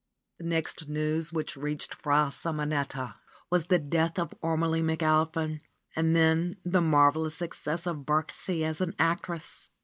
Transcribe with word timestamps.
The 0.39 0.45
next 0.45 0.89
news 0.89 1.31
which 1.31 1.55
reached 1.55 1.93
Fra 1.93 2.31
Simonetta 2.31 3.17
was 3.51 3.67
the 3.67 3.77
death 3.77 4.17
of 4.17 4.33
Ormelie 4.41 4.81
McAlpin 4.81 5.59
and 5.95 6.15
then 6.15 6.55
the 6.65 6.81
marvelous 6.81 7.35
suc 7.37 7.53
cess 7.53 7.85
of 7.85 7.97
Birksie 7.97 8.63
as 8.65 8.81
an 8.81 8.95
actress. 8.97 9.69